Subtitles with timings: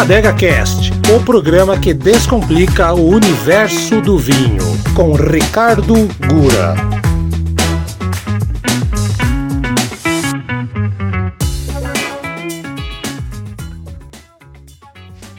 [0.00, 4.62] Adega Cast, o programa que descomplica o universo do vinho,
[4.94, 5.94] com Ricardo
[6.26, 6.74] Gura.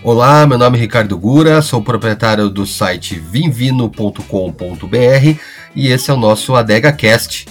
[0.04, 4.20] Olá, meu nome é Ricardo Gura, sou proprietário do site vinvino.com.br
[5.76, 7.48] e esse é o nosso Adega Cast,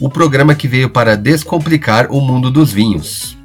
[0.00, 3.36] o programa que veio para descomplicar o mundo dos vinhos.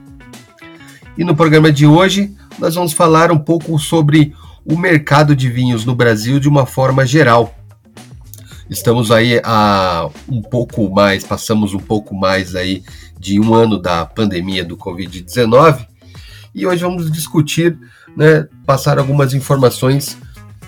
[1.17, 4.33] E no programa de hoje, nós vamos falar um pouco sobre
[4.65, 7.55] o mercado de vinhos no Brasil de uma forma geral.
[8.69, 12.83] Estamos aí a um pouco mais, passamos um pouco mais aí
[13.19, 15.85] de um ano da pandemia do Covid-19
[16.53, 17.77] e hoje vamos discutir,
[18.15, 20.17] né, passar algumas informações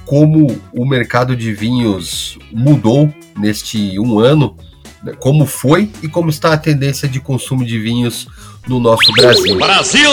[0.05, 4.57] como o mercado de vinhos mudou neste um ano,
[5.19, 8.27] como foi e como está a tendência de consumo de vinhos
[8.67, 9.57] no nosso Brasil.
[9.57, 10.09] Brasil!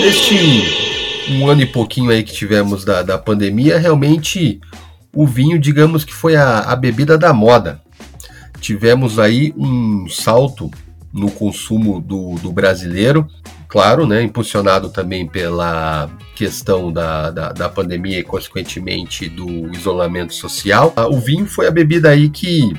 [0.00, 0.90] Neste
[1.30, 4.60] um ano e pouquinho aí que tivemos da, da pandemia, realmente
[5.14, 7.80] o vinho, digamos que foi a, a bebida da moda.
[8.60, 10.70] Tivemos aí um salto
[11.12, 13.26] no consumo do, do brasileiro,
[13.68, 20.92] claro, né, impulsionado também pela questão da, da, da, pandemia e, consequentemente, do isolamento social.
[21.10, 22.72] O vinho foi a bebida aí que,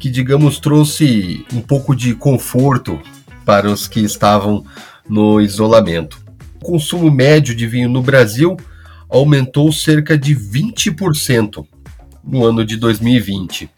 [0.00, 2.98] que digamos, trouxe um pouco de conforto
[3.44, 4.64] para os que estavam
[5.08, 6.18] no isolamento.
[6.60, 8.56] O consumo médio de vinho no Brasil
[9.08, 11.66] aumentou cerca de 20%
[12.24, 13.68] no ano de 2020.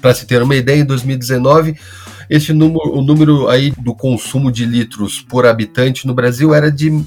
[0.00, 1.76] Para se ter uma ideia, em 2019,
[2.28, 7.04] esse número, o número aí do consumo de litros por habitante no Brasil era de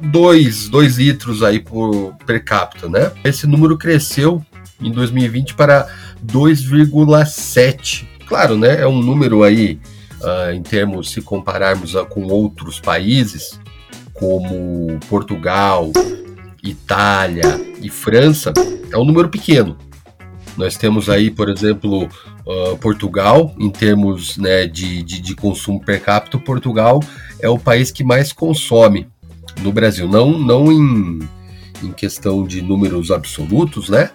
[0.00, 3.10] 2, 2 litros aí por per capita, né?
[3.24, 4.44] Esse número cresceu
[4.80, 5.88] em 2020 para
[6.24, 8.06] 2,7.
[8.26, 8.80] Claro, né?
[8.80, 9.78] É um número aí
[10.20, 13.60] uh, em termos, se compararmos uh, com outros países,
[14.14, 15.90] como Portugal,
[16.62, 18.52] Itália e França,
[18.90, 19.76] é um número pequeno.
[20.56, 26.02] Nós temos aí, por exemplo, uh, Portugal, em termos né, de, de, de, consumo per
[26.02, 27.00] capita, Portugal
[27.40, 29.08] é o país que mais consome
[29.62, 30.06] no Brasil.
[30.06, 31.20] Não, não em,
[31.82, 34.10] em questão de números absolutos, né?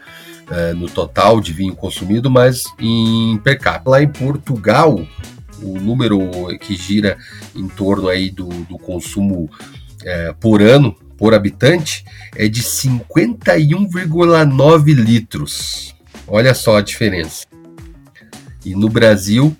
[0.48, 3.90] Uh, no total de vinho consumido, mas em per capita.
[3.90, 5.06] Lá em Portugal,
[5.62, 6.20] o número
[6.60, 7.18] que gira
[7.56, 9.50] em torno aí do, do consumo
[10.04, 12.06] é, por ano, por habitante,
[12.36, 15.96] é de 51,9 litros.
[16.28, 17.48] Olha só a diferença.
[18.64, 19.58] E no Brasil,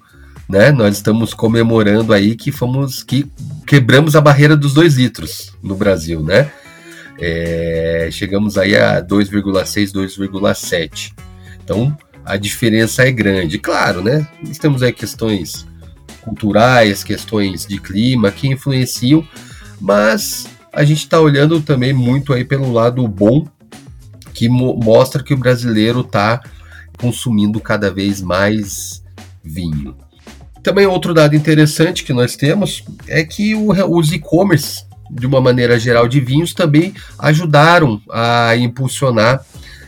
[0.48, 3.26] né, nós estamos comemorando aí que fomos que
[3.66, 6.50] quebramos a barreira dos 2 litros no Brasil, né?
[7.20, 11.14] É, chegamos aí a 2,6, 2,7.
[11.64, 11.98] Então
[12.28, 13.58] a diferença é grande.
[13.58, 14.28] Claro, né?
[14.60, 15.66] Temos aí questões
[16.22, 19.26] culturais, questões de clima que influenciam,
[19.80, 23.48] mas a gente está olhando também muito aí pelo lado bom,
[24.34, 26.42] que mo mostra que o brasileiro está
[26.98, 29.02] consumindo cada vez mais
[29.42, 29.96] vinho.
[30.62, 35.80] Também outro dado interessante que nós temos é que o, os e-commerce, de uma maneira
[35.80, 39.44] geral, de vinhos também ajudaram a impulsionar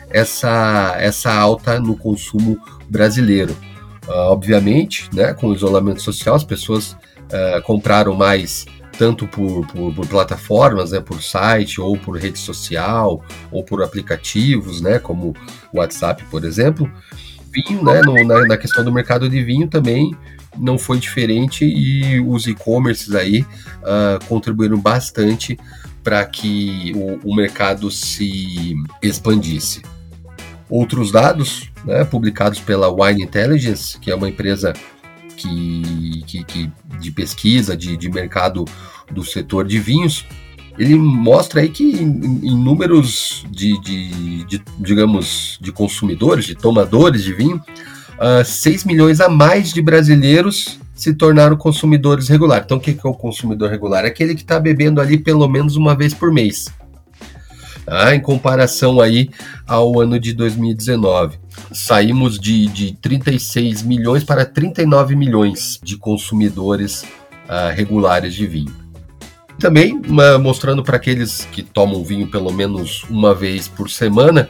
[0.09, 2.57] essa, essa alta no consumo
[2.89, 3.55] brasileiro.
[4.07, 8.65] Uh, obviamente, né, com o isolamento social, as pessoas uh, compraram mais
[8.97, 14.81] tanto por, por, por, plataformas, né, por site, ou por rede social, ou por aplicativos,
[14.81, 15.33] né, como
[15.71, 16.91] o WhatsApp, por exemplo.
[17.51, 20.15] Vinho, né, no, na, na, questão do mercado de vinho também
[20.57, 25.57] não foi diferente e os e-commerces aí uh, contribuíram bastante
[26.03, 29.81] para que o, o mercado se expandisse.
[30.69, 34.73] Outros dados né, publicados pela Wine Intelligence, que é uma empresa
[35.35, 38.65] que, que, que de pesquisa de, de mercado
[39.11, 40.25] do setor de vinhos,
[40.77, 47.23] ele mostra aí que em, em números de, de, de, digamos, de consumidores, de tomadores
[47.23, 47.61] de vinho,
[48.19, 52.65] uh, ah, 6 milhões a mais de brasileiros se tornaram consumidores regulares.
[52.65, 54.05] Então, o que é o consumidor regular?
[54.05, 56.65] É aquele que está bebendo ali pelo menos uma vez por mês
[57.89, 58.15] tá?
[58.15, 59.29] em comparação aí
[59.67, 61.37] ao ano de 2019.
[61.73, 68.73] Saímos de, de 36 milhões para 39 milhões de consumidores uh, regulares de vinho.
[69.59, 69.99] Também
[70.41, 74.49] mostrando para aqueles que tomam vinho pelo menos uma vez por semana,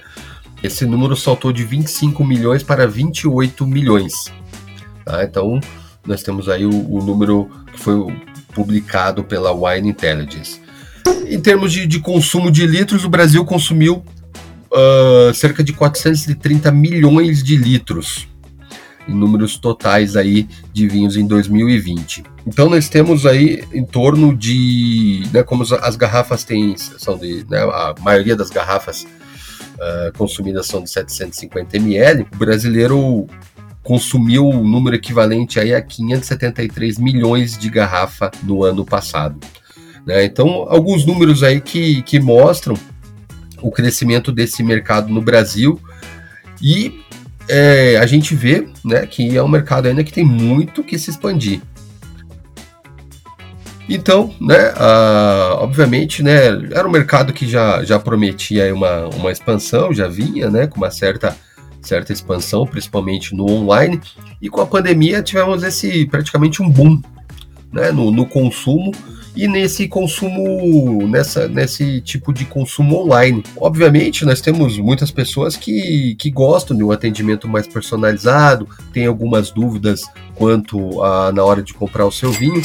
[0.63, 4.13] esse número saltou de 25 milhões para 28 milhões.
[5.05, 5.23] Tá?
[5.23, 5.59] Então,
[6.05, 7.95] nós temos aí o, o número que foi
[8.53, 10.59] publicado pela Wine Intelligence.
[11.27, 14.03] Em termos de, de consumo de litros, o Brasil consumiu
[14.71, 18.27] uh, cerca de 430 milhões de litros.
[19.07, 22.23] em números totais aí de vinhos em 2020.
[22.45, 27.59] Então nós temos aí em torno de, né, como as garrafas têm, são de, né,
[27.59, 29.07] a maioria das garrafas
[29.79, 33.27] uh, consumidas são de 750 ml, o brasileiro
[33.81, 39.39] consumiu um número equivalente aí a 573 milhões de garrafa no ano passado.
[40.05, 40.25] Né?
[40.25, 42.75] Então, alguns números aí que, que mostram
[43.61, 45.79] o crescimento desse mercado no Brasil
[46.61, 47.01] e
[47.47, 51.09] é, a gente vê né, que é um mercado ainda que tem muito que se
[51.09, 51.61] expandir.
[53.89, 54.71] Então, né,
[55.57, 60.67] obviamente, né, era um mercado que já, já prometia uma, uma expansão, já vinha né,
[60.67, 61.35] com uma certa,
[61.81, 63.99] certa expansão, principalmente no online,
[64.39, 67.01] e com a pandemia tivemos esse praticamente um boom
[67.73, 68.91] né, no, no consumo,
[69.35, 73.43] e nesse consumo, nessa, nesse tipo de consumo online.
[73.55, 79.51] Obviamente, nós temos muitas pessoas que, que gostam de um atendimento mais personalizado, tem algumas
[79.51, 80.01] dúvidas
[80.35, 82.61] quanto a na hora de comprar o seu vinho.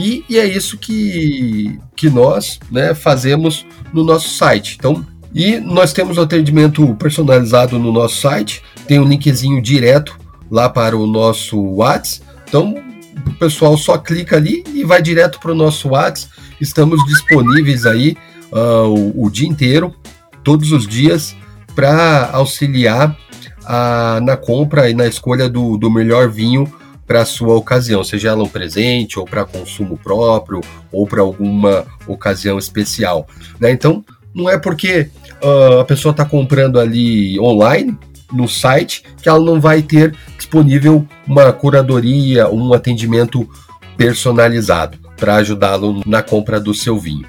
[0.00, 4.76] E, e é isso que, que nós né, fazemos no nosso site.
[4.78, 5.04] Então,
[5.34, 10.18] e nós temos o atendimento personalizado no nosso site, tem um linkzinho direto
[10.50, 12.26] lá para o nosso WhatsApp.
[12.48, 12.82] Então,
[13.26, 16.32] o pessoal só clica ali e vai direto para o nosso WhatsApp.
[16.58, 18.16] Estamos disponíveis aí
[18.50, 19.94] uh, o, o, dia inteiro,
[20.42, 21.36] todos os dias,
[21.74, 23.10] para auxiliar
[23.64, 26.66] uh, na compra e na escolha do, do melhor vinho
[27.10, 30.60] para a sua ocasião, seja ela um presente ou para consumo próprio
[30.92, 33.26] ou para alguma ocasião especial.
[33.58, 33.72] Né?
[33.72, 35.08] Então, não é porque
[35.42, 37.98] uh, a pessoa está comprando ali online
[38.32, 43.44] no site que ela não vai ter disponível uma curadoria, um atendimento
[43.96, 47.26] personalizado para ajudá-lo na compra do seu vinho.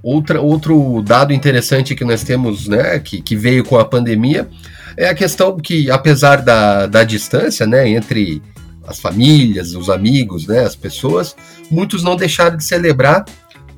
[0.00, 4.48] Outra, outro dado interessante que nós temos, né, que, que veio com a pandemia,
[4.96, 8.40] é a questão que, apesar da, da distância, né, entre
[8.86, 11.36] as famílias, os amigos, né, as pessoas,
[11.70, 13.24] muitos não deixaram de celebrar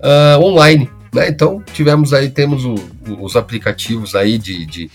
[0.01, 0.91] uh, online.
[1.13, 1.29] Né?
[1.29, 2.75] Então tivemos aí, temos o,
[3.21, 4.91] os aplicativos aí de, de,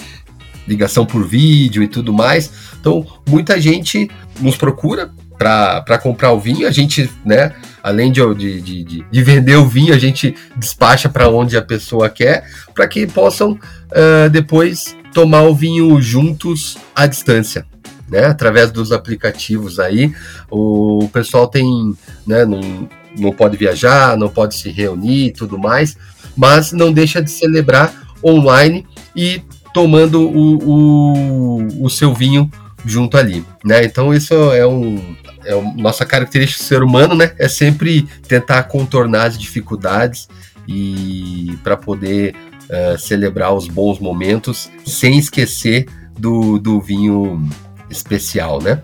[0.68, 2.52] ligação por vídeo e tudo mais.
[2.80, 4.08] Então, muita gente
[4.40, 6.68] nos procura para comprar o vinho.
[6.68, 11.28] A gente, né, além de, de, de, de vender o vinho, a gente despacha para
[11.28, 17.66] onde a pessoa quer, para que possam uh, depois tomar o vinho juntos à distância.
[18.10, 20.12] Né, através dos aplicativos aí,
[20.50, 21.96] o pessoal tem,
[22.26, 25.96] né, não, não pode viajar, não pode se reunir e tudo mais,
[26.36, 27.94] mas não deixa de celebrar
[28.26, 32.50] online e tomando o, o, o seu vinho
[32.86, 33.84] junto ali, né?
[33.84, 35.16] Então isso é um
[35.46, 37.34] é nossa característica do ser humano, né?
[37.38, 40.28] É sempre tentar contornar as dificuldades
[40.68, 42.36] e para poder
[42.70, 47.50] uh, celebrar os bons momentos sem esquecer do, do vinho
[47.90, 48.82] especial, né?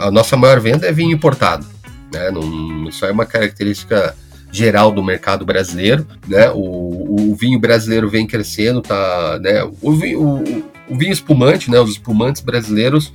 [0.00, 1.66] A nossa maior venda é vinho importado,
[2.12, 2.30] né?
[2.30, 4.14] Não, isso é uma característica
[4.52, 6.50] geral do mercado brasileiro, né?
[6.50, 9.62] O, o vinho brasileiro vem crescendo, tá, né?
[9.64, 11.80] O, o, o vinho espumante, né?
[11.80, 13.12] Os espumantes brasileiros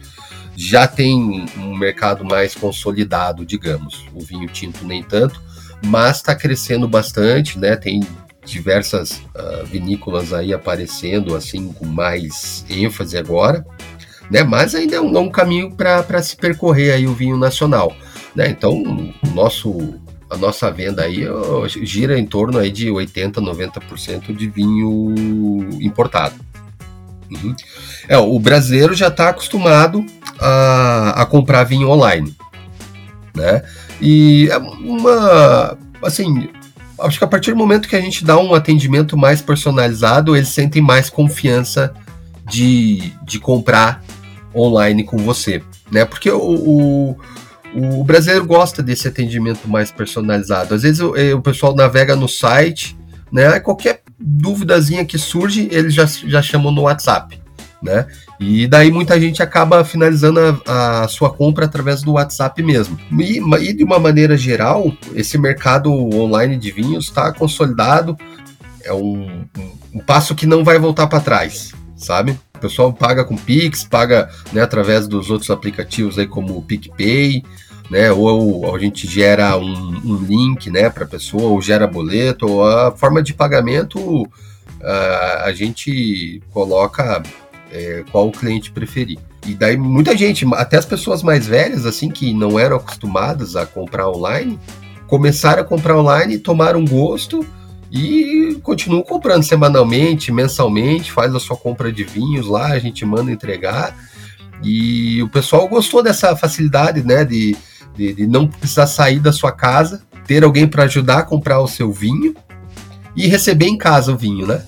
[0.56, 4.06] já tem um mercado mais consolidado, digamos.
[4.14, 5.42] O vinho tinto nem tanto,
[5.86, 7.76] mas está crescendo bastante, né?
[7.76, 8.02] Tem
[8.46, 13.66] diversas uh, vinícolas aí aparecendo assim com mais ênfase agora,
[14.30, 14.44] né?
[14.44, 17.96] Mas ainda é um, é um caminho para se percorrer aí o vinho nacional,
[18.36, 18.50] né?
[18.50, 21.26] Então, o nosso a nossa venda aí
[21.68, 25.14] gira em torno aí de 80, 90% de vinho
[25.82, 26.36] importado.
[27.30, 27.54] Uhum.
[28.08, 30.06] É, o brasileiro já está acostumado
[30.40, 32.34] a, a comprar vinho online,
[33.36, 33.62] né?
[34.02, 36.50] E é uma, assim,
[37.04, 40.50] acho que a partir do momento que a gente dá um atendimento mais personalizado, eles
[40.50, 41.94] sentem mais confiança
[42.50, 44.04] de, de comprar
[44.56, 46.06] online com você, né?
[46.06, 47.18] Porque o, o
[47.74, 50.74] o brasileiro gosta desse atendimento mais personalizado.
[50.74, 52.98] Às vezes o, eh, o pessoal navega no site,
[53.32, 53.60] né?
[53.60, 57.41] Qualquer dúvidazinha que surge, eles já, já chamam no WhatsApp,
[57.82, 58.06] né?
[58.40, 63.00] E daí muita gente acaba finalizando a, a sua compra através do WhatsApp mesmo.
[63.20, 68.16] E, e, de uma maneira geral, esse mercado online de vinhos está consolidado.
[68.84, 72.38] É um, um, um passo que não vai voltar para trás, sabe?
[72.56, 77.44] O pessoal paga com Pix, paga né, através dos outros aplicativos aí como o PicPay,
[77.90, 78.12] né?
[78.12, 82.92] Ou, a gente gera um, um link né, para pessoa, ou gera boleto, ou a
[82.92, 84.28] forma de pagamento
[84.82, 87.22] uh, a gente coloca
[87.72, 89.20] é, qual o cliente preferir.
[89.48, 93.66] E daí muita gente, até as pessoas mais velhas, assim, que não eram acostumadas a
[93.66, 94.60] comprar online,
[95.08, 97.46] começaram a comprar online, tomaram gosto
[97.92, 103.32] e continuam comprando semanalmente, mensalmente, faz a sua compra de vinhos lá, a gente manda
[103.32, 103.96] entregar
[104.64, 107.58] E o pessoal gostou dessa facilidade, né, de,
[107.96, 111.68] de, de não precisar sair da sua casa, ter alguém para ajudar a comprar o
[111.68, 112.36] seu vinho
[113.16, 114.64] e receber em casa o vinho, né?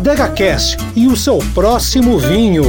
[0.00, 2.64] Adega Cast e o seu próximo vinho.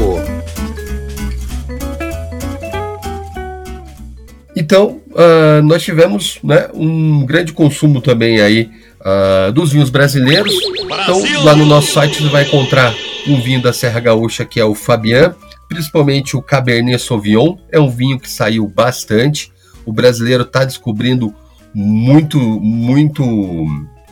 [4.54, 8.70] Então, uh, nós tivemos né, um grande consumo também aí
[9.00, 10.54] uh, dos vinhos brasileiros.
[10.82, 12.94] Então, lá no nosso site você vai encontrar
[13.26, 15.34] um vinho da Serra Gaúcha que é o Fabian,
[15.70, 17.56] principalmente o Cabernet Sauvignon.
[17.72, 19.54] É um vinho que saiu bastante.
[19.86, 21.34] O brasileiro está descobrindo
[21.74, 23.24] muito, muito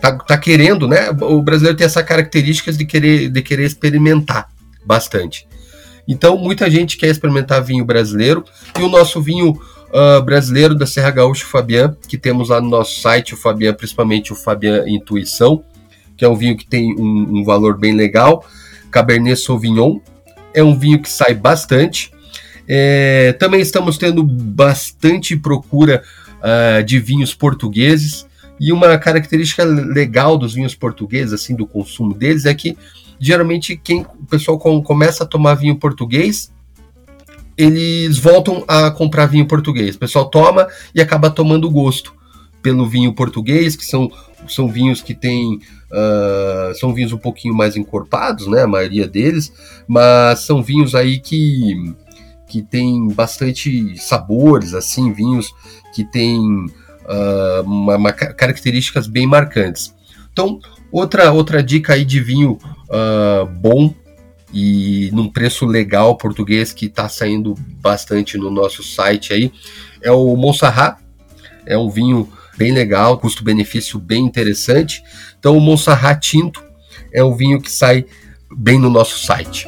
[0.01, 1.09] tá, tá querendo, né?
[1.21, 4.49] O brasileiro tem essa característica de querer, de querer experimentar
[4.85, 5.47] bastante.
[6.07, 8.43] Então, muita gente quer experimentar vinho brasileiro
[8.79, 12.99] e o nosso vinho uh, brasileiro da Serra Gaúcha Fabian, que temos lá no nosso
[12.99, 15.63] site, o Fabian, principalmente o Fabian Intuição,
[16.17, 18.45] que é um vinho que tem um, um valor bem legal.
[18.89, 19.99] Cabernet Sauvignon
[20.53, 22.11] é um vinho que sai bastante.
[22.67, 26.03] É, também estamos tendo bastante procura
[26.39, 28.25] uh, de vinhos portugueses.
[28.59, 32.77] E uma característica legal dos vinhos portugueses, assim, do consumo deles, é que
[33.19, 36.51] geralmente quem o pessoal começa a tomar vinho português,
[37.57, 39.95] eles voltam a comprar vinho português.
[39.95, 42.13] O pessoal toma e acaba tomando gosto
[42.61, 44.09] pelo vinho português, que são,
[44.47, 45.59] são vinhos que têm.
[45.91, 48.61] Uh, são vinhos um pouquinho mais encorpados, né?
[48.61, 49.51] A maioria deles,
[49.87, 51.93] mas são vinhos aí que,
[52.47, 55.51] que tem bastante sabores, assim, vinhos
[55.93, 56.67] que têm
[57.09, 59.93] uh, uma, uma, características bem marcantes.
[60.31, 60.59] Então,
[60.91, 62.57] outra, outra dica aí de vinho
[62.89, 63.93] uh, bom
[64.53, 69.51] e num preço legal português que está saindo bastante no nosso site aí
[70.01, 70.97] é o Monserrat.
[71.65, 75.03] É um vinho bem legal, custo-benefício bem interessante.
[75.37, 76.63] Então, o Monserrat Tinto
[77.13, 78.05] é um vinho que sai
[78.55, 79.67] bem no nosso site.